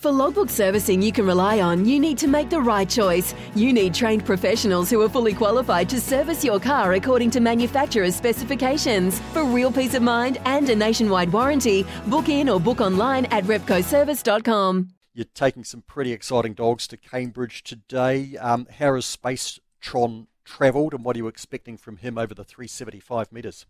For 0.00 0.10
logbook 0.10 0.48
servicing 0.48 1.02
you 1.02 1.12
can 1.12 1.26
rely 1.26 1.60
on, 1.60 1.84
you 1.84 2.00
need 2.00 2.16
to 2.18 2.26
make 2.26 2.48
the 2.48 2.58
right 2.58 2.88
choice. 2.88 3.34
You 3.54 3.70
need 3.70 3.92
trained 3.92 4.24
professionals 4.24 4.88
who 4.88 5.02
are 5.02 5.10
fully 5.10 5.34
qualified 5.34 5.90
to 5.90 6.00
service 6.00 6.42
your 6.42 6.58
car 6.58 6.94
according 6.94 7.30
to 7.32 7.40
manufacturer's 7.40 8.16
specifications. 8.16 9.20
For 9.34 9.44
real 9.44 9.70
peace 9.70 9.92
of 9.92 10.02
mind 10.02 10.38
and 10.46 10.66
a 10.70 10.74
nationwide 10.74 11.30
warranty, 11.30 11.84
book 12.06 12.30
in 12.30 12.48
or 12.48 12.58
book 12.58 12.80
online 12.80 13.26
at 13.26 13.44
repcoservice.com. 13.44 14.88
You're 15.12 15.26
taking 15.34 15.64
some 15.64 15.82
pretty 15.82 16.12
exciting 16.12 16.54
dogs 16.54 16.88
to 16.88 16.96
Cambridge 16.96 17.62
today. 17.62 18.38
Um, 18.38 18.68
how 18.78 18.94
has 18.94 19.04
Spacetron 19.04 20.28
travelled 20.46 20.94
and 20.94 21.04
what 21.04 21.14
are 21.14 21.18
you 21.18 21.26
expecting 21.26 21.76
from 21.76 21.98
him 21.98 22.16
over 22.16 22.32
the 22.32 22.44
375 22.44 23.30
metres? 23.30 23.66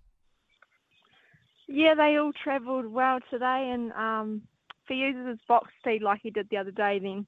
Yeah, 1.67 1.95
they 1.97 2.17
all 2.19 2.33
travelled 2.33 2.87
well 2.87 3.19
today 3.33 3.71
and 3.73 3.91
um, 3.95 4.43
he 4.91 4.97
uses 4.97 5.27
his 5.27 5.39
box 5.49 5.71
speed 5.81 6.03
like 6.03 6.21
he 6.23 6.31
did 6.31 6.49
the 6.51 6.59
other 6.59 6.71
day, 6.71 6.99
then 6.99 7.27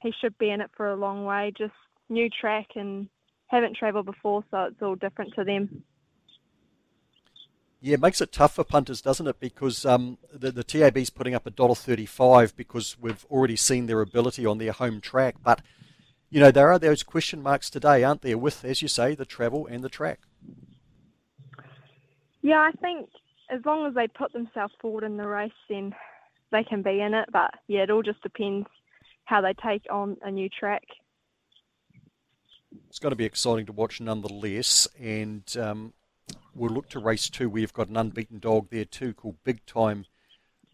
he 0.00 0.12
should 0.20 0.36
be 0.38 0.50
in 0.50 0.60
it 0.60 0.70
for 0.76 0.88
a 0.88 0.96
long 0.96 1.24
way. 1.24 1.52
Just 1.56 1.72
new 2.08 2.28
track 2.28 2.66
and 2.74 3.08
haven't 3.46 3.76
travelled 3.76 4.06
before, 4.06 4.42
so 4.50 4.64
it's 4.64 4.82
all 4.82 4.96
different 4.96 5.34
to 5.34 5.44
them. 5.44 5.84
Yeah, 7.80 7.94
it 7.94 8.00
makes 8.00 8.20
it 8.20 8.32
tough 8.32 8.56
for 8.56 8.64
punters, 8.64 9.00
doesn't 9.00 9.28
it? 9.28 9.38
Because 9.38 9.86
um, 9.86 10.18
the, 10.32 10.50
the 10.50 10.64
TAB's 10.64 11.10
putting 11.10 11.34
up 11.34 11.46
a 11.46 11.50
dollar 11.50 11.76
thirty-five 11.76 12.56
because 12.56 12.96
we've 13.00 13.24
already 13.30 13.54
seen 13.54 13.86
their 13.86 14.00
ability 14.00 14.44
on 14.44 14.58
their 14.58 14.72
home 14.72 15.00
track. 15.00 15.36
But 15.44 15.62
you 16.28 16.40
know 16.40 16.50
there 16.50 16.72
are 16.72 16.78
those 16.78 17.04
question 17.04 17.40
marks 17.40 17.70
today, 17.70 18.02
aren't 18.02 18.22
there? 18.22 18.36
With, 18.36 18.64
as 18.64 18.82
you 18.82 18.88
say, 18.88 19.14
the 19.14 19.24
travel 19.24 19.68
and 19.68 19.84
the 19.84 19.88
track. 19.88 20.18
Yeah, 22.42 22.58
I 22.58 22.72
think 22.80 23.10
as 23.48 23.60
long 23.64 23.86
as 23.86 23.94
they 23.94 24.08
put 24.08 24.32
themselves 24.32 24.74
forward 24.80 25.04
in 25.04 25.16
the 25.16 25.28
race, 25.28 25.52
then 25.68 25.94
they 26.50 26.64
can 26.64 26.82
be 26.82 27.00
in 27.00 27.14
it. 27.14 27.28
But 27.32 27.50
yeah, 27.66 27.82
it 27.82 27.90
all 27.90 28.02
just 28.02 28.22
depends 28.22 28.66
how 29.24 29.40
they 29.40 29.54
take 29.54 29.82
on 29.90 30.16
a 30.22 30.30
new 30.30 30.48
track. 30.48 30.82
It's 32.88 32.98
going 32.98 33.12
to 33.12 33.16
be 33.16 33.24
exciting 33.24 33.66
to 33.66 33.72
watch 33.72 34.00
nonetheless, 34.00 34.88
and 35.00 35.42
um, 35.58 35.92
we'll 36.54 36.72
look 36.72 36.88
to 36.90 36.98
race 36.98 37.28
two. 37.28 37.48
We've 37.48 37.72
got 37.72 37.88
an 37.88 37.96
unbeaten 37.96 38.38
dog 38.38 38.68
there 38.70 38.84
too 38.84 39.14
called 39.14 39.36
Big 39.44 39.64
Time 39.66 40.04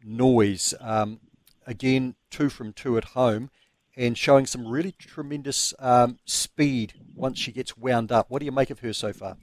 Noise. 0.05 0.75
Um, 0.81 1.21
again, 1.67 2.15
two 2.31 2.49
from 2.49 2.73
two 2.73 2.97
at 2.97 3.05
home, 3.05 3.51
and 3.97 4.19
showing 4.19 4.47
some 4.47 4.67
really 4.67 4.93
tremendous 4.93 5.73
um, 5.79 6.19
speed 6.25 6.95
once 7.15 7.39
she 7.39 7.53
gets 7.53 7.77
wound 7.77 8.11
up. 8.11 8.31
What 8.31 8.41
do 8.41 8.47
you 8.47 8.53
make 8.53 8.71
of 8.71 8.81
her 8.81 8.93
so 8.93 9.13
far? 9.13 9.37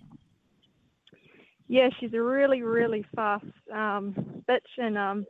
Yeah, 1.68 1.90
she's 2.00 2.14
a 2.14 2.22
really, 2.22 2.64
really 2.64 3.06
fast 3.16 3.46
um, 3.74 4.44
bitch, 4.50 4.60
and 4.78 4.98
um, 4.98 5.26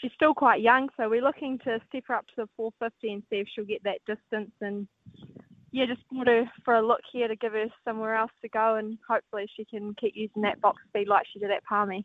she's 0.00 0.12
still 0.14 0.34
quite 0.34 0.60
young, 0.60 0.88
so 0.96 1.08
we're 1.08 1.22
looking 1.22 1.58
to 1.64 1.78
step 1.88 2.04
her 2.08 2.14
up 2.14 2.26
to 2.28 2.34
the 2.36 2.48
450 2.56 3.12
and 3.12 3.22
see 3.30 3.36
if 3.36 3.48
she'll 3.54 3.64
get 3.64 3.82
that 3.84 4.00
distance. 4.06 4.52
And 4.60 4.88
yeah, 5.72 5.86
just 5.86 6.06
brought 6.08 6.26
her 6.26 6.50
for 6.64 6.74
a 6.74 6.86
look 6.86 7.00
here 7.12 7.28
to 7.28 7.36
give 7.36 7.52
her 7.52 7.66
somewhere 7.84 8.16
else 8.16 8.32
to 8.42 8.48
go, 8.48 8.76
and 8.76 8.98
hopefully 9.08 9.46
she 9.56 9.64
can 9.64 9.94
keep 9.94 10.14
using 10.16 10.42
that 10.42 10.60
box 10.60 10.82
speed 10.88 11.08
like 11.08 11.26
she 11.32 11.38
did 11.38 11.50
at 11.50 11.64
Palmy. 11.64 12.04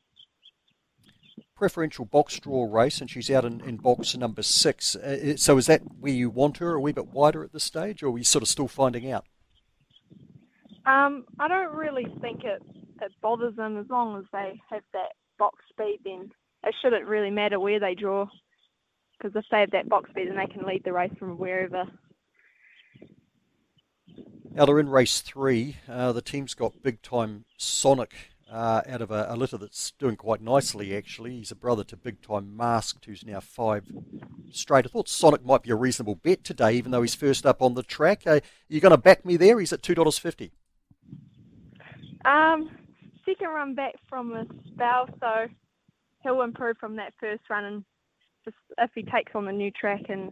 Preferential 1.56 2.06
box 2.06 2.40
draw 2.40 2.68
race, 2.70 3.00
and 3.00 3.10
she's 3.10 3.32
out 3.32 3.46
in, 3.46 3.62
in 3.62 3.78
box 3.78 4.16
number 4.16 4.44
six. 4.44 4.96
Uh, 4.96 5.38
so 5.38 5.58
is 5.58 5.68
that 5.68 5.82
where 6.00 6.12
you 6.12 6.30
want 6.30 6.58
her, 6.58 6.74
a 6.74 6.80
wee 6.80 6.92
bit 6.92 7.08
wider 7.08 7.44
at 7.44 7.54
this 7.54 7.64
stage, 7.64 8.04
or 8.04 8.08
are 8.08 8.12
we 8.12 8.24
sort 8.24 8.42
of 8.42 8.50
still 8.50 8.68
finding 8.68 9.10
out? 9.10 9.26
Um, 10.86 11.26
I 11.40 11.48
don't 11.48 11.74
really 11.74 12.06
think 12.22 12.44
it, 12.44 12.62
it 13.02 13.12
bothers 13.22 13.56
them 13.56 13.80
as 13.80 13.88
long 13.90 14.18
as 14.20 14.26
they 14.32 14.62
have 14.70 14.84
that 14.94 15.14
box 15.40 15.64
speed. 15.70 16.00
Then 16.04 16.30
it 16.66 16.76
shouldn't 16.82 17.06
really 17.06 17.32
matter 17.32 17.60
where 17.60 17.80
they 17.80 17.96
draw 17.96 18.28
because 19.18 19.36
if 19.36 19.46
they 19.50 19.60
have 19.60 19.72
that 19.72 19.90
box 19.90 20.10
speed, 20.10 20.30
then 20.30 20.38
they 20.38 20.52
can 20.52 20.66
lead 20.66 20.84
the 20.84 20.94
race 20.94 21.14
from 21.18 21.38
wherever. 21.38 21.86
Now 24.52 24.66
they're 24.66 24.80
in 24.80 24.90
race 24.90 25.22
three. 25.22 25.78
Uh, 25.88 26.12
the 26.12 26.22
team's 26.22 26.54
got 26.54 26.82
big 26.82 27.02
time 27.02 27.46
Sonic 27.58 28.14
uh, 28.52 28.82
out 28.88 29.02
of 29.02 29.12
a, 29.12 29.28
a, 29.30 29.36
litter 29.36 29.58
that's 29.58 29.92
doing 29.92 30.16
quite 30.16 30.42
nicely, 30.42 30.96
actually. 30.96 31.38
He's 31.38 31.52
a 31.52 31.56
brother 31.56 31.84
to 31.86 31.98
big 31.98 32.22
time 32.22 32.56
Masked, 32.56 33.06
who's 33.06 33.26
now 33.26 33.40
five 33.40 33.86
straight. 34.52 34.86
I 34.86 34.90
thought 34.90 35.10
Sonic 35.10 35.44
might 35.44 35.64
be 35.64 35.72
a 35.72 35.76
reasonable 35.76 36.16
bet 36.16 36.44
today, 36.44 36.74
even 36.74 36.92
though 36.92 37.02
he's 37.02 37.16
first 37.16 37.46
up 37.46 37.62
on 37.62 37.74
the 37.74 37.84
track. 37.84 38.22
Uh, 38.26 38.32
are 38.32 38.42
you 38.70 38.80
going 38.80 38.92
to 38.92 38.98
back 38.98 39.26
me 39.26 39.36
there? 39.36 39.60
He's 39.60 39.74
at 39.74 39.82
$2.50. 39.82 40.52
Um, 42.24 42.70
second 43.26 43.50
run 43.50 43.76
back 43.76 43.96
from 44.08 44.34
a 44.34 44.46
spell, 44.72 45.10
so 45.20 45.48
he'll 46.26 46.42
improve 46.42 46.78
from 46.78 46.96
that 46.96 47.14
first 47.20 47.44
run 47.50 47.64
and 47.64 47.86
just 48.44 48.58
if 48.80 48.90
he 48.94 49.04
takes 49.04 49.34
on 49.36 49.46
the 49.46 49.52
new 49.52 49.72
track 49.72 50.02
and 50.10 50.32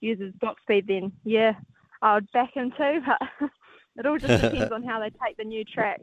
uses 0.00 0.32
box 0.40 0.62
speed 0.62 0.86
then 0.86 1.12
yeah 1.24 1.52
I 2.00 2.14
would 2.14 2.30
back 2.32 2.54
him 2.54 2.72
too 2.76 3.00
but 3.04 3.50
it 3.96 4.06
all 4.06 4.18
just 4.18 4.42
depends 4.42 4.72
on 4.72 4.84
how 4.84 5.00
they 5.00 5.10
take 5.24 5.36
the 5.36 5.44
new 5.44 5.64
track. 5.64 6.00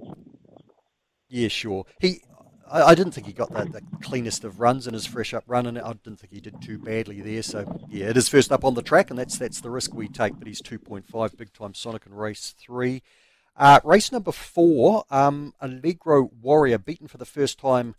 Yeah 1.30 1.48
sure. 1.48 1.86
He 2.00 2.22
I, 2.70 2.84
I 2.84 2.96
didn't 2.96 3.14
think 3.14 3.28
he 3.28 3.34
got 3.34 3.54
the, 3.54 3.66
the, 3.66 3.82
cleanest 4.02 4.44
of 4.44 4.60
runs 4.60 4.88
in 4.88 4.94
his 4.94 5.06
fresh 5.06 5.34
up 5.34 5.44
run 5.48 5.66
and 5.68 5.80
I 5.80 5.94
didn't 5.94 6.20
think 6.20 6.34
he 6.34 6.42
did 6.42 6.62
too 6.62 6.78
badly 6.78 7.22
there. 7.22 7.44
So 7.44 7.66
yeah 7.90 8.08
it 8.08 8.18
is 8.18 8.28
first 8.28 8.52
up 8.52 8.66
on 8.66 8.74
the 8.74 8.82
track 8.82 9.10
and 9.10 9.18
that's 9.18 9.38
that's 9.38 9.62
the 9.62 9.70
risk 9.70 9.94
we 9.94 10.08
take 10.08 10.38
but 10.38 10.48
he's 10.48 10.62
2.5 10.62 11.38
big 11.38 11.54
time 11.54 11.74
Sonic 11.74 12.06
in 12.06 12.14
race 12.14 12.54
3 12.60 13.02
uh, 13.58 13.80
race 13.84 14.12
number 14.12 14.32
4 14.32 15.06
um, 15.10 15.54
Allegro 15.62 16.32
Warrior 16.42 16.78
beaten 16.78 17.08
for 17.08 17.18
the 17.18 17.26
first 17.26 17.60
time 17.60 17.96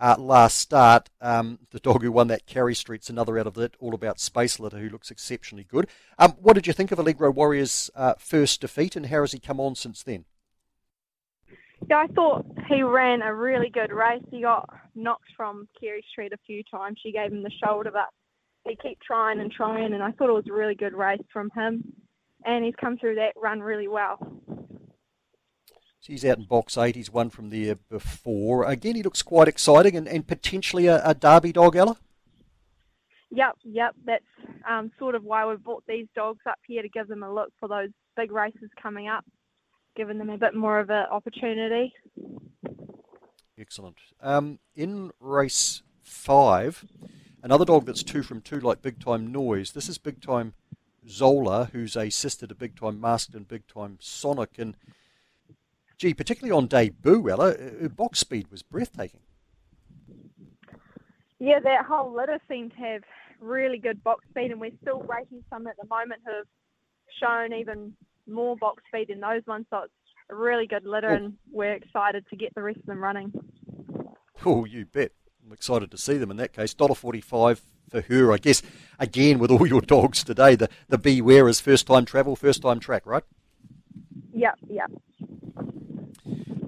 uh, 0.00 0.16
last 0.18 0.58
start. 0.58 1.10
Um, 1.20 1.60
the 1.70 1.80
dog 1.80 2.02
who 2.02 2.12
won 2.12 2.28
that 2.28 2.46
Carey 2.46 2.74
Street's 2.74 3.10
another 3.10 3.38
out 3.38 3.46
of 3.46 3.58
it, 3.58 3.74
all 3.78 3.94
about 3.94 4.20
Space 4.20 4.58
Litter, 4.58 4.78
who 4.78 4.88
looks 4.88 5.10
exceptionally 5.10 5.64
good. 5.64 5.88
Um, 6.18 6.32
what 6.40 6.54
did 6.54 6.66
you 6.66 6.72
think 6.72 6.92
of 6.92 6.98
Allegro 6.98 7.30
Warrior's 7.30 7.90
uh, 7.94 8.14
first 8.18 8.60
defeat, 8.60 8.96
and 8.96 9.06
how 9.06 9.20
has 9.20 9.32
he 9.32 9.38
come 9.38 9.60
on 9.60 9.74
since 9.74 10.02
then? 10.02 10.24
Yeah, 11.88 11.98
I 11.98 12.06
thought 12.08 12.46
he 12.68 12.82
ran 12.82 13.22
a 13.22 13.34
really 13.34 13.68
good 13.68 13.92
race. 13.92 14.22
He 14.30 14.40
got 14.40 14.68
knocked 14.94 15.28
from 15.36 15.68
Carey 15.78 16.04
Street 16.10 16.32
a 16.32 16.38
few 16.46 16.62
times. 16.70 16.98
She 17.02 17.12
gave 17.12 17.30
him 17.30 17.42
the 17.42 17.50
shoulder, 17.62 17.90
but 17.92 18.08
he 18.68 18.76
kept 18.76 19.02
trying 19.02 19.40
and 19.40 19.52
trying, 19.52 19.92
and 19.92 20.02
I 20.02 20.12
thought 20.12 20.30
it 20.30 20.32
was 20.32 20.48
a 20.48 20.52
really 20.52 20.74
good 20.74 20.94
race 20.94 21.20
from 21.32 21.50
him. 21.54 21.92
And 22.46 22.64
he's 22.64 22.74
come 22.80 22.98
through 22.98 23.16
that 23.16 23.32
run 23.36 23.60
really 23.60 23.88
well. 23.88 24.18
So 26.04 26.12
he's 26.12 26.24
out 26.26 26.36
in 26.36 26.44
box 26.44 26.76
eight. 26.76 26.96
He's 26.96 27.10
won 27.10 27.30
from 27.30 27.48
there 27.48 27.76
before. 27.76 28.66
Again, 28.66 28.94
he 28.94 29.02
looks 29.02 29.22
quite 29.22 29.48
exciting 29.48 29.96
and, 29.96 30.06
and 30.06 30.26
potentially 30.26 30.86
a, 30.86 31.00
a 31.02 31.14
derby 31.14 31.50
dog, 31.50 31.76
Ella. 31.76 31.96
Yep, 33.30 33.56
yep. 33.62 33.94
That's 34.04 34.22
um, 34.68 34.92
sort 34.98 35.14
of 35.14 35.24
why 35.24 35.46
we've 35.46 35.64
brought 35.64 35.82
these 35.88 36.06
dogs 36.14 36.42
up 36.46 36.58
here 36.66 36.82
to 36.82 36.90
give 36.90 37.08
them 37.08 37.22
a 37.22 37.32
look 37.32 37.54
for 37.58 37.70
those 37.70 37.88
big 38.18 38.32
races 38.32 38.68
coming 38.82 39.08
up, 39.08 39.24
giving 39.96 40.18
them 40.18 40.28
a 40.28 40.36
bit 40.36 40.54
more 40.54 40.78
of 40.78 40.90
an 40.90 41.06
opportunity. 41.10 41.94
Excellent. 43.58 43.96
Um, 44.20 44.58
in 44.76 45.10
race 45.20 45.82
five, 46.02 46.84
another 47.42 47.64
dog 47.64 47.86
that's 47.86 48.02
two 48.02 48.22
from 48.22 48.42
two, 48.42 48.60
like 48.60 48.82
Big 48.82 49.02
Time 49.02 49.32
Noise. 49.32 49.72
This 49.72 49.88
is 49.88 49.96
Big 49.96 50.20
Time 50.20 50.52
Zola, 51.08 51.70
who's 51.72 51.96
a 51.96 52.10
sister 52.10 52.46
to 52.46 52.54
Big 52.54 52.78
Time 52.78 53.00
Masked 53.00 53.34
and 53.34 53.48
Big 53.48 53.66
Time 53.66 53.96
Sonic, 54.02 54.58
and 54.58 54.76
gee, 55.98 56.14
particularly 56.14 56.56
on 56.56 56.66
debut, 56.66 57.28
Ella, 57.28 57.54
her 57.80 57.88
box 57.88 58.18
speed 58.18 58.48
was 58.50 58.62
breathtaking. 58.62 59.20
Yeah, 61.38 61.60
that 61.60 61.84
whole 61.84 62.14
litter 62.14 62.38
seemed 62.48 62.72
to 62.72 62.76
have 62.78 63.02
really 63.40 63.78
good 63.78 64.02
box 64.02 64.24
speed, 64.30 64.50
and 64.50 64.60
we're 64.60 64.70
still 64.82 65.00
racing 65.00 65.44
some 65.50 65.66
at 65.66 65.76
the 65.80 65.86
moment 65.88 66.22
who 66.24 66.32
have 66.32 66.46
shown 67.20 67.58
even 67.58 67.92
more 68.26 68.56
box 68.56 68.82
speed 68.88 69.10
in 69.10 69.20
those 69.20 69.42
ones. 69.46 69.66
So 69.70 69.82
it's 69.84 69.92
a 70.30 70.34
really 70.34 70.66
good 70.66 70.86
litter, 70.86 71.10
oh. 71.10 71.16
and 71.16 71.34
we're 71.50 71.74
excited 71.74 72.24
to 72.30 72.36
get 72.36 72.54
the 72.54 72.62
rest 72.62 72.78
of 72.78 72.86
them 72.86 73.02
running. 73.02 73.32
Oh, 74.44 74.64
you 74.64 74.86
bet. 74.86 75.12
I'm 75.44 75.52
excited 75.52 75.90
to 75.90 75.98
see 75.98 76.16
them 76.16 76.30
in 76.30 76.38
that 76.38 76.52
case. 76.52 76.74
$1.45 76.74 77.60
for 77.90 78.00
her, 78.00 78.32
I 78.32 78.38
guess. 78.38 78.62
Again, 78.98 79.38
with 79.38 79.50
all 79.50 79.66
your 79.66 79.80
dogs 79.82 80.24
today, 80.24 80.54
the, 80.56 80.68
the 80.88 80.98
beware 80.98 81.48
is 81.48 81.60
first 81.60 81.86
time 81.86 82.04
travel, 82.04 82.36
first 82.36 82.62
time 82.62 82.80
track, 82.80 83.04
right? 83.04 83.24
Yep, 84.32 84.58
yep. 84.68 84.90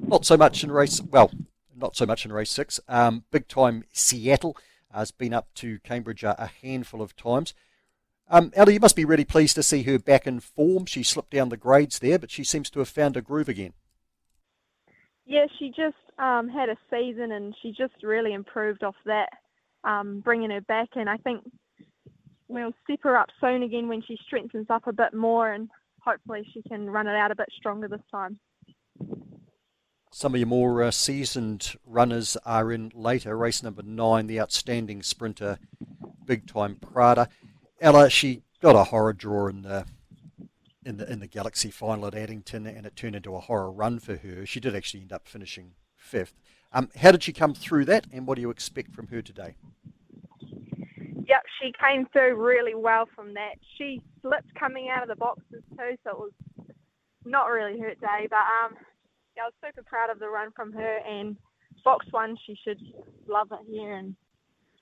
Not 0.06 0.24
so 0.24 0.36
much 0.36 0.62
in 0.62 0.70
race, 0.70 1.02
well, 1.02 1.32
not 1.74 1.96
so 1.96 2.06
much 2.06 2.24
in 2.24 2.32
race 2.32 2.50
six. 2.50 2.78
Um, 2.88 3.24
big 3.32 3.48
time 3.48 3.82
Seattle 3.92 4.56
has 4.92 5.10
been 5.10 5.34
up 5.34 5.52
to 5.54 5.80
Cambridge 5.80 6.22
a, 6.22 6.50
handful 6.62 7.02
of 7.02 7.16
times. 7.16 7.54
Um, 8.30 8.52
Ellie, 8.54 8.74
you 8.74 8.80
must 8.80 8.94
be 8.94 9.04
really 9.04 9.24
pleased 9.24 9.56
to 9.56 9.64
see 9.64 9.82
her 9.82 9.98
back 9.98 10.26
in 10.26 10.38
form. 10.38 10.86
She 10.86 11.02
slipped 11.02 11.32
down 11.32 11.48
the 11.48 11.56
grades 11.56 11.98
there, 11.98 12.20
but 12.20 12.30
she 12.30 12.44
seems 12.44 12.70
to 12.70 12.78
have 12.78 12.88
found 12.88 13.16
a 13.16 13.20
groove 13.20 13.48
again. 13.48 13.72
Yeah, 15.24 15.46
she 15.58 15.68
just 15.68 15.96
um, 16.18 16.48
had 16.48 16.68
a 16.68 16.76
season 16.88 17.32
and 17.32 17.54
she 17.60 17.70
just 17.70 18.02
really 18.04 18.32
improved 18.32 18.84
off 18.84 18.94
that, 19.06 19.30
um, 19.82 20.20
bringing 20.20 20.50
her 20.50 20.60
back. 20.60 20.90
And 20.94 21.10
I 21.10 21.16
think 21.16 21.42
we'll 22.46 22.72
step 22.84 23.00
her 23.02 23.16
up 23.16 23.28
soon 23.40 23.64
again 23.64 23.88
when 23.88 24.02
she 24.06 24.16
strengthens 24.24 24.66
up 24.70 24.86
a 24.86 24.92
bit 24.92 25.14
more 25.14 25.52
and 25.52 25.68
hopefully 26.00 26.48
she 26.54 26.62
can 26.62 26.88
run 26.88 27.08
it 27.08 27.16
out 27.16 27.32
a 27.32 27.36
bit 27.36 27.48
stronger 27.56 27.88
this 27.88 28.00
time. 28.10 28.38
Some 30.16 30.32
of 30.32 30.40
your 30.40 30.46
more 30.46 30.82
uh, 30.82 30.90
seasoned 30.92 31.76
runners 31.84 32.38
are 32.46 32.72
in 32.72 32.90
later. 32.94 33.36
Race 33.36 33.62
number 33.62 33.82
nine, 33.82 34.28
the 34.28 34.40
outstanding 34.40 35.02
sprinter, 35.02 35.58
Big 36.24 36.46
Time 36.46 36.76
Prada. 36.76 37.28
Ella, 37.82 38.08
she 38.08 38.40
got 38.62 38.74
a 38.74 38.84
horror 38.84 39.12
draw 39.12 39.46
in 39.48 39.60
the 39.60 39.84
in 40.86 40.96
the 40.96 41.12
in 41.12 41.20
the 41.20 41.26
Galaxy 41.26 41.70
final 41.70 42.06
at 42.06 42.14
Addington, 42.14 42.66
and 42.66 42.86
it 42.86 42.96
turned 42.96 43.14
into 43.14 43.36
a 43.36 43.40
horror 43.40 43.70
run 43.70 43.98
for 43.98 44.16
her. 44.16 44.46
She 44.46 44.58
did 44.58 44.74
actually 44.74 45.02
end 45.02 45.12
up 45.12 45.28
finishing 45.28 45.72
fifth. 45.98 46.40
Um, 46.72 46.88
how 46.96 47.12
did 47.12 47.22
she 47.22 47.34
come 47.34 47.52
through 47.52 47.84
that, 47.84 48.06
and 48.10 48.26
what 48.26 48.36
do 48.36 48.40
you 48.40 48.48
expect 48.48 48.94
from 48.94 49.08
her 49.08 49.20
today? 49.20 49.56
Yep, 50.40 51.42
she 51.60 51.74
came 51.78 52.06
through 52.06 52.36
really 52.36 52.74
well 52.74 53.04
from 53.14 53.34
that. 53.34 53.56
She 53.76 54.00
slipped 54.22 54.54
coming 54.54 54.88
out 54.88 55.02
of 55.02 55.10
the 55.10 55.16
boxes 55.16 55.62
too, 55.76 55.98
so 56.04 56.10
it 56.10 56.18
was 56.18 56.32
not 57.26 57.50
really 57.50 57.78
her 57.80 57.94
day. 57.96 58.28
But 58.30 58.46
um, 58.64 58.76
yeah, 59.36 59.42
I 59.42 59.46
was 59.46 59.54
super 59.64 59.82
proud 59.82 60.10
of 60.10 60.18
the 60.18 60.28
run 60.28 60.50
from 60.56 60.72
her. 60.72 60.98
And 61.06 61.36
box 61.84 62.06
one, 62.10 62.36
she 62.46 62.56
should 62.64 62.80
love 63.28 63.48
it 63.52 63.66
here, 63.70 63.94
and 63.94 64.16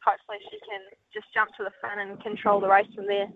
hopefully 0.04 0.38
she 0.50 0.58
can 0.58 0.80
just 1.12 1.26
jump 1.34 1.50
to 1.56 1.64
the 1.64 1.72
front 1.80 2.00
and 2.00 2.22
control 2.22 2.60
the 2.60 2.68
race 2.68 2.86
from 2.94 3.06
there. 3.06 3.28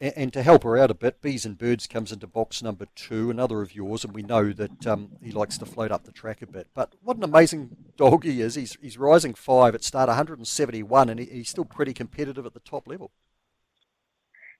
And, 0.00 0.32
to 0.32 0.42
help 0.42 0.64
her 0.64 0.76
out 0.76 0.90
a 0.90 0.94
bit, 0.94 1.22
Bees 1.22 1.46
and 1.46 1.56
Birds 1.56 1.86
comes 1.86 2.10
into 2.10 2.26
box 2.26 2.62
number 2.62 2.86
two, 2.96 3.30
another 3.30 3.62
of 3.62 3.76
yours, 3.76 4.04
and 4.04 4.12
we 4.12 4.22
know 4.22 4.52
that 4.52 4.86
um, 4.86 5.12
he 5.22 5.30
likes 5.30 5.56
to 5.58 5.64
float 5.64 5.92
up 5.92 6.04
the 6.04 6.12
track 6.12 6.42
a 6.42 6.46
bit. 6.46 6.66
But 6.74 6.94
what 7.00 7.16
an 7.16 7.22
amazing 7.22 7.76
dog 7.96 8.24
he 8.24 8.40
is! 8.40 8.56
He's 8.56 8.76
he's 8.82 8.98
rising 8.98 9.34
five 9.34 9.74
at 9.74 9.84
start 9.84 10.08
171, 10.08 11.08
and 11.08 11.20
he, 11.20 11.26
he's 11.26 11.48
still 11.48 11.64
pretty 11.64 11.94
competitive 11.94 12.44
at 12.44 12.54
the 12.54 12.60
top 12.60 12.88
level. 12.88 13.12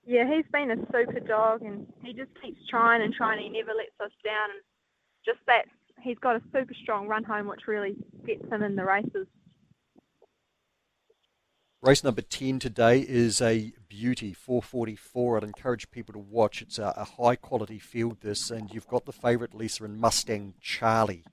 Yeah, 0.07 0.25
he's 0.33 0.47
been 0.53 0.71
a 0.71 0.77
super 0.93 1.21
dog, 1.21 1.63
and 1.63 1.93
he 2.03 2.13
just 2.13 2.31
keeps 2.41 2.61
trying 2.71 3.03
and 3.03 3.13
trying. 3.13 3.43
He 3.43 3.49
never 3.49 3.75
lets 3.75 4.01
us 4.01 4.17
down, 4.25 4.51
and 4.51 4.63
just 5.25 5.41
that 5.47 5.67
he's 6.03 6.19
got 6.19 6.37
a 6.37 6.43
super 6.53 6.75
strong 6.83 7.09
run 7.09 7.25
home, 7.25 7.47
which 7.47 7.67
really 7.67 7.97
gets 8.27 8.45
him 8.51 8.63
in 8.63 8.77
the 8.77 8.85
races. 8.85 9.27
Race 11.83 12.03
number 12.03 12.23
10 12.23 12.61
today 12.61 13.01
is 13.01 13.43
a 13.43 13.73
beauty, 13.89 14.33
444. 14.33 15.37
I'd 15.37 15.43
encourage 15.43 15.91
people 15.91 16.15
to 16.15 16.19
watch. 16.19 16.63
It's 16.63 16.79
a, 16.79 16.95
a 16.97 17.05
high 17.05 17.37
quality 17.37 17.79
field, 17.79 18.23
this, 18.23 18.51
and 18.51 18.73
you've 18.73 18.89
got 18.89 19.05
the 19.05 19.13
favourite 19.13 19.55
Lisa 19.55 19.85
and 19.85 20.01
Mustang 20.01 20.55
Charlie. 20.63 21.25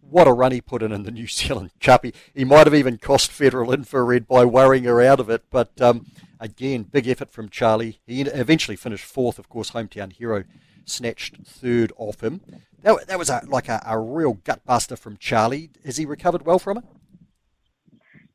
What 0.00 0.28
a 0.28 0.32
run 0.32 0.52
he 0.52 0.60
put 0.60 0.82
in 0.82 0.92
in 0.92 1.04
the 1.04 1.10
New 1.20 1.26
Zealand 1.26 1.70
Cup. 1.80 2.04
He, 2.04 2.12
he 2.34 2.44
might 2.44 2.66
have 2.66 2.74
even 2.74 2.98
cost 2.98 3.30
Federal 3.30 3.72
Infrared 3.72 4.28
by 4.28 4.44
worrying 4.44 4.84
her 4.84 5.00
out 5.00 5.20
of 5.20 5.30
it, 5.30 5.44
but 5.50 5.80
um, 5.80 6.04
again, 6.38 6.82
big 6.82 7.08
effort 7.08 7.30
from 7.30 7.48
Charlie. 7.48 7.98
He 8.06 8.20
eventually 8.20 8.76
finished 8.76 9.06
fourth, 9.06 9.38
of 9.38 9.48
course, 9.48 9.70
hometown 9.70 10.12
hero 10.12 10.44
snatched 10.88 11.36
third 11.44 11.92
off 11.96 12.22
him. 12.22 12.40
That, 12.82 13.06
that 13.08 13.18
was 13.18 13.28
a, 13.28 13.42
like 13.46 13.68
a, 13.68 13.82
a 13.86 13.98
real 13.98 14.36
gutbuster 14.36 14.98
from 14.98 15.16
Charlie. 15.16 15.70
Has 15.84 15.96
he 15.96 16.06
recovered 16.06 16.46
well 16.46 16.58
from 16.58 16.78
it? 16.78 16.84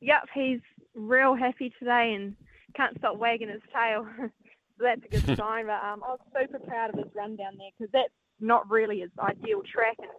Yep, 0.01 0.27
he's 0.33 0.59
real 0.95 1.35
happy 1.35 1.73
today 1.79 2.13
and 2.13 2.35
can't 2.75 2.97
stop 2.97 3.17
wagging 3.17 3.49
his 3.49 3.61
tail. 3.73 4.05
so 4.17 4.29
that's 4.79 5.01
a 5.05 5.07
good 5.07 5.37
sign. 5.37 5.67
But 5.67 5.83
um, 5.83 6.03
I 6.05 6.11
was 6.11 6.19
super 6.37 6.59
proud 6.59 6.89
of 6.89 7.03
his 7.03 7.13
run 7.15 7.35
down 7.35 7.57
there 7.57 7.69
because 7.77 7.91
that's 7.93 8.13
not 8.39 8.69
really 8.69 8.99
his 8.99 9.11
ideal 9.19 9.61
track, 9.63 9.95
and 9.99 10.09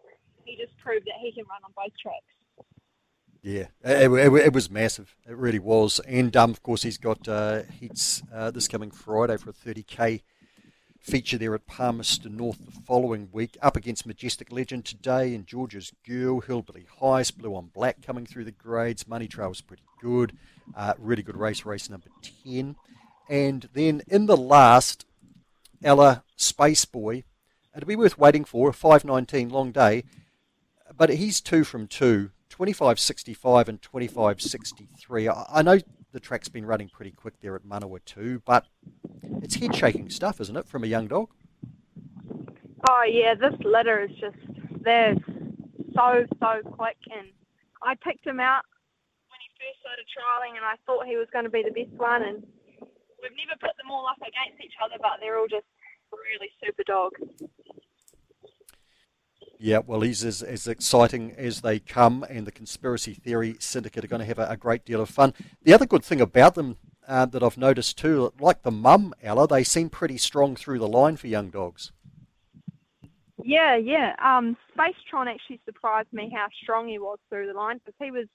he 0.45 0.57
just 0.57 0.77
proved 0.79 1.07
that 1.07 1.21
he 1.21 1.33
can 1.33 1.45
run 1.45 1.61
on 1.65 1.73
both 1.77 1.93
tracks. 2.01 2.25
Yeah, 3.43 3.67
it, 3.85 4.11
it, 4.11 4.33
it 4.47 4.53
was 4.55 4.71
massive. 4.71 5.15
It 5.29 5.37
really 5.37 5.59
was. 5.59 6.01
And 6.09 6.35
um, 6.35 6.51
of 6.51 6.63
course, 6.63 6.83
he's 6.83 6.97
got 6.97 7.29
uh, 7.29 7.65
heats 7.65 8.23
uh, 8.33 8.51
this 8.51 8.69
coming 8.69 8.91
Friday 8.91 9.37
for 9.37 9.51
a 9.51 9.53
30k 9.53 10.23
feature 11.05 11.37
there 11.37 11.55
at 11.55 11.67
Palmerston 11.67 12.35
North 12.35 12.65
the 12.65 12.73
following 12.73 13.29
week. 13.31 13.59
Up 13.61 13.77
against 13.77 14.07
Majestic 14.07 14.51
Legend 14.51 14.87
today 14.87 15.35
and 15.35 15.47
George's 15.47 15.93
Girl, 16.09 16.41
Hillbilly 16.41 16.87
Heist, 16.99 17.37
Blue 17.37 17.55
on 17.55 17.67
Black 17.67 18.01
coming 18.01 18.25
through 18.25 18.45
the 18.45 18.51
grades. 18.51 19.07
Money 19.07 19.29
Trail 19.29 19.51
was 19.51 19.61
pretty 19.61 19.83
good. 20.01 20.33
Uh, 20.75 20.95
really 20.99 21.23
good 21.23 21.37
race, 21.37 21.67
race 21.67 21.91
number 21.91 22.09
10. 22.45 22.77
And 23.29 23.69
then 23.75 24.03
in 24.09 24.25
the 24.25 24.37
last, 24.37 25.05
Ella 25.83 26.25
Space 26.37 26.87
Boy. 26.87 27.25
It'll 27.77 27.87
be 27.87 27.97
worth 27.97 28.17
waiting 28.17 28.45
for, 28.45 28.71
a 28.71 28.73
5.19 28.73 29.53
long 29.53 29.73
day. 29.73 30.05
But 30.97 31.11
he's 31.11 31.43
two 31.43 31.65
from 31.65 31.87
two, 31.87 32.31
25.65 32.51 33.69
and 33.69 33.83
25.63. 33.83 35.47
I 35.51 35.61
know 35.61 35.81
the 36.15 36.21
track's 36.21 36.49
been 36.49 36.65
running 36.65 36.89
pretty 36.89 37.11
quick 37.11 37.35
there 37.43 37.57
at 37.57 37.67
Manawatu, 37.67 38.41
but 38.47 38.67
it's 39.43 39.57
head 39.57 39.75
shaking 39.75 40.09
stuff, 40.09 40.41
isn't 40.41 40.57
it, 40.57 40.67
from 40.69 40.85
a 40.85 40.87
young 40.87 41.09
dog? 41.09 41.29
Oh 42.89 43.03
yeah, 43.03 43.35
this 43.35 43.59
litter 43.65 44.01
is 44.01 44.15
just 44.23 44.39
they're 44.81 45.17
so 45.93 46.25
so 46.39 46.63
quick, 46.71 46.97
and 47.11 47.29
I 47.83 47.97
picked 47.99 48.25
him 48.25 48.39
out 48.39 48.63
when 49.27 49.41
he 49.43 49.51
first 49.59 49.83
started 49.83 50.07
trialing, 50.07 50.55
and 50.57 50.65
I 50.65 50.79
thought 50.87 51.05
he 51.11 51.17
was 51.17 51.27
going 51.33 51.45
to 51.45 51.51
be 51.51 51.67
the 51.67 51.75
best 51.75 51.99
one, 51.99 52.23
and 52.23 52.47
we've 53.19 53.35
never 53.35 53.59
put 53.59 53.75
them 53.77 53.91
all 53.91 54.07
up 54.07 54.23
against 54.23 54.63
each 54.63 54.79
other, 54.79 54.95
but 55.03 55.19
they're 55.21 55.37
all 55.37 55.51
just 55.51 55.67
really 56.15 56.51
super 56.63 56.85
dogs. 56.87 57.19
Yeah, 59.65 59.79
well, 59.79 60.03
he's 60.03 60.23
as, 60.23 60.43
as 60.43 60.69
exciting 60.69 61.33
as 61.39 61.63
they 61.63 61.79
come, 61.79 62.23
and 62.29 62.47
the 62.47 62.53
Conspiracy 62.53 63.15
Theory 63.15 63.57
Syndicate 63.61 64.05
are 64.05 64.09
going 64.09 64.21
to 64.21 64.27
have 64.27 64.39
a, 64.39 64.47
a 64.51 64.59
great 64.59 64.85
deal 64.85 65.01
of 65.01 65.09
fun. 65.09 65.33
The 65.63 65.73
other 65.73 65.87
good 65.87 66.05
thing 66.05 66.21
about 66.21 66.55
them 66.55 66.77
uh, 67.09 67.25
that 67.25 67.43
I've 67.43 67.57
noticed 67.57 67.97
too, 67.97 68.35
like 68.39 68.61
the 68.61 68.71
mum, 68.71 69.15
Ella, 69.23 69.49
they 69.49 69.65
seem 69.65 69.89
pretty 69.89 70.19
strong 70.19 70.55
through 70.55 70.81
the 70.81 70.87
line 70.87 71.17
for 71.17 71.29
young 71.29 71.49
dogs. 71.49 71.93
Yeah, 73.43 73.77
yeah. 73.77 74.15
Um, 74.23 74.55
Spacetron 74.77 75.33
actually 75.33 75.63
surprised 75.65 76.13
me 76.13 76.31
how 76.31 76.49
strong 76.63 76.89
he 76.89 76.99
was 76.99 77.19
through 77.31 77.47
the 77.47 77.55
line 77.55 77.81
because 77.83 77.95
he 77.99 78.11
was 78.11 78.27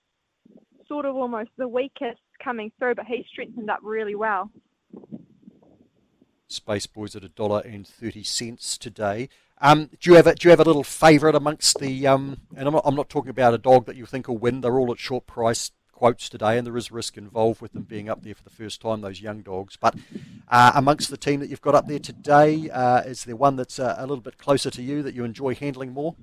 sort 0.88 1.06
of 1.06 1.16
almost 1.16 1.52
the 1.58 1.68
weakest 1.68 2.22
coming 2.44 2.72
through, 2.80 2.96
but 2.96 3.06
he 3.06 3.24
strengthened 3.32 3.70
up 3.70 3.82
really 3.84 4.16
well. 4.16 4.50
Space 6.48 6.88
Boys 6.88 7.16
at 7.16 7.24
a 7.24 7.30
dollar 7.30 7.60
and 7.60 7.88
thirty 7.88 8.24
cents 8.24 8.80
today. 8.80 9.30
Um, 9.62 9.90
do 10.00 10.12
you 10.12 10.16
have 10.16 10.28
a, 10.28 10.36
do 10.36 10.48
you 10.48 10.52
have 10.52 10.60
a 10.60 10.64
little 10.64 10.84
favourite 10.84 11.36
amongst 11.36 11.80
the 11.80 12.08
um, 12.08 12.38
and 12.56 12.68
I'm 12.68 12.74
not, 12.74 12.84
I'm 12.86 12.96
not 12.96 13.10
talking 13.10 13.30
about 13.30 13.54
a 13.54 13.58
dog 13.58 13.86
that 13.88 13.96
you 13.96 14.06
think 14.06 14.28
will 14.28 14.38
win. 14.38 14.62
They're 14.62 14.78
all 14.78 14.92
at 14.92 15.00
short 15.00 15.28
price 15.28 15.72
quotes 15.92 16.30
today, 16.30 16.58
and 16.58 16.66
there 16.66 16.78
is 16.78 16.92
risk 16.94 17.18
involved 17.18 17.60
with 17.60 17.74
them 17.74 17.84
being 17.84 18.10
up 18.10 18.24
there 18.24 18.34
for 18.34 18.44
the 18.44 18.50
first 18.50 18.82
time. 18.82 19.02
Those 19.02 19.20
young 19.22 19.42
dogs, 19.42 19.76
but 19.76 19.96
uh, 20.48 20.72
amongst 20.76 21.10
the 21.10 21.18
team 21.18 21.42
that 21.42 21.50
you've 21.50 21.62
got 21.62 21.76
up 21.76 21.88
there 21.88 22.00
today, 22.00 22.70
uh, 22.70 23.02
is 23.02 23.26
there 23.26 23.36
one 23.36 23.58
that's 23.58 23.80
uh, 23.80 23.96
a 23.98 24.04
little 24.04 24.22
bit 24.22 24.38
closer 24.38 24.72
to 24.72 24.82
you 24.82 25.04
that 25.04 25.14
you 25.14 25.26
enjoy 25.26 25.56
handling 25.56 25.92
more? 25.92 26.16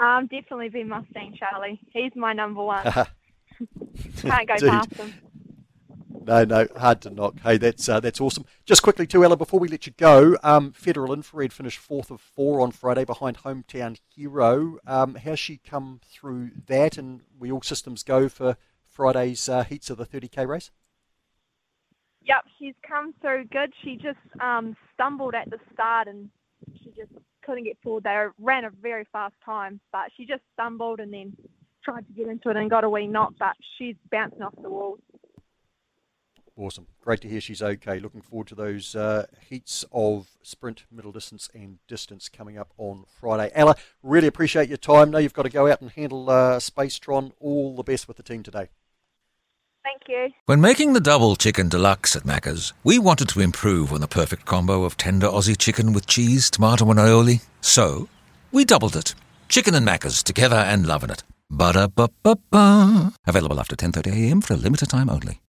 Um, 0.00 0.28
definitely 0.28 0.70
be 0.70 0.84
Mustang 0.84 1.36
Charlie. 1.38 1.78
He's 1.92 2.12
my 2.14 2.32
number 2.32 2.62
one. 2.62 2.84
Can't 4.22 4.48
go 4.48 4.70
past 4.70 4.94
him. 4.94 5.12
No, 6.28 6.44
no, 6.44 6.66
hard 6.76 7.00
to 7.00 7.10
knock. 7.10 7.40
Hey, 7.40 7.56
that's 7.56 7.88
uh, 7.88 8.00
that's 8.00 8.20
awesome. 8.20 8.44
Just 8.66 8.82
quickly, 8.82 9.06
too, 9.06 9.24
Ella, 9.24 9.34
before 9.34 9.58
we 9.58 9.66
let 9.66 9.86
you 9.86 9.94
go, 9.96 10.36
um, 10.42 10.72
Federal 10.72 11.14
Infrared 11.14 11.54
finished 11.54 11.78
fourth 11.78 12.10
of 12.10 12.20
four 12.20 12.60
on 12.60 12.70
Friday 12.70 13.06
behind 13.06 13.38
Hometown 13.38 13.98
Hero. 14.14 14.76
Um, 14.86 15.14
how's 15.14 15.38
she 15.38 15.56
come 15.56 16.02
through 16.04 16.50
that? 16.66 16.98
And 16.98 17.22
we 17.38 17.50
all 17.50 17.62
systems 17.62 18.02
go 18.02 18.28
for 18.28 18.58
Friday's 18.86 19.48
uh, 19.48 19.64
heats 19.64 19.88
of 19.88 19.96
the 19.96 20.04
30k 20.04 20.46
race? 20.46 20.70
Yep, 22.24 22.44
she's 22.58 22.74
come 22.86 23.14
through 23.22 23.46
good. 23.46 23.72
She 23.82 23.96
just 23.96 24.18
um, 24.38 24.76
stumbled 24.92 25.34
at 25.34 25.48
the 25.48 25.58
start 25.72 26.08
and 26.08 26.28
she 26.82 26.90
just 26.90 27.12
couldn't 27.42 27.64
get 27.64 27.78
forward. 27.82 28.04
They 28.04 28.26
ran 28.38 28.64
a 28.64 28.70
very 28.82 29.06
fast 29.12 29.34
time, 29.42 29.80
but 29.92 30.10
she 30.14 30.26
just 30.26 30.42
stumbled 30.52 31.00
and 31.00 31.10
then 31.10 31.34
tried 31.82 32.06
to 32.06 32.12
get 32.12 32.28
into 32.28 32.50
it 32.50 32.56
and 32.56 32.68
got 32.68 32.84
a 32.84 32.90
wee 32.90 33.06
knock, 33.06 33.32
but 33.38 33.56
she's 33.78 33.96
bouncing 34.10 34.42
off 34.42 34.52
the 34.60 34.68
walls. 34.68 35.00
Awesome. 36.58 36.88
Great 37.00 37.20
to 37.20 37.28
hear 37.28 37.40
she's 37.40 37.62
okay. 37.62 38.00
Looking 38.00 38.20
forward 38.20 38.48
to 38.48 38.56
those 38.56 38.96
uh, 38.96 39.26
heats 39.48 39.84
of 39.92 40.26
sprint, 40.42 40.86
middle 40.90 41.12
distance, 41.12 41.48
and 41.54 41.78
distance 41.86 42.28
coming 42.28 42.58
up 42.58 42.72
on 42.78 43.04
Friday. 43.20 43.52
Ella, 43.54 43.76
really 44.02 44.26
appreciate 44.26 44.68
your 44.68 44.76
time. 44.76 45.12
Now 45.12 45.18
you've 45.18 45.32
got 45.32 45.44
to 45.44 45.50
go 45.50 45.70
out 45.70 45.80
and 45.80 45.92
handle 45.92 46.28
uh, 46.28 46.58
Spacetron. 46.58 47.30
All 47.38 47.76
the 47.76 47.84
best 47.84 48.08
with 48.08 48.16
the 48.16 48.24
team 48.24 48.42
today. 48.42 48.70
Thank 49.84 50.02
you. 50.08 50.34
When 50.46 50.60
making 50.60 50.94
the 50.94 51.00
double 51.00 51.36
chicken 51.36 51.68
deluxe 51.68 52.16
at 52.16 52.24
Macca's, 52.24 52.72
we 52.82 52.98
wanted 52.98 53.28
to 53.28 53.40
improve 53.40 53.92
on 53.92 54.00
the 54.00 54.08
perfect 54.08 54.44
combo 54.44 54.82
of 54.82 54.96
tender 54.96 55.28
Aussie 55.28 55.56
chicken 55.56 55.92
with 55.92 56.08
cheese, 56.08 56.50
tomato, 56.50 56.90
and 56.90 56.98
aioli. 56.98 57.40
So, 57.60 58.08
we 58.50 58.64
doubled 58.64 58.96
it. 58.96 59.14
Chicken 59.48 59.76
and 59.76 59.86
Macca's 59.86 60.24
together 60.24 60.56
and 60.56 60.86
loving 60.86 61.10
it. 61.10 61.22
Ba-da-ba-ba-ba. 61.50 63.12
Available 63.28 63.60
after 63.60 63.76
10.30am 63.76 64.42
for 64.42 64.54
a 64.54 64.56
limited 64.56 64.90
time 64.90 65.08
only. 65.08 65.40